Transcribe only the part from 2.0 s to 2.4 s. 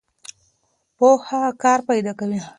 کوي.